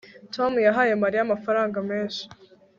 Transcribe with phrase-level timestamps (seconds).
[0.35, 2.23] Tom yahaye Mariya amafaranga menshi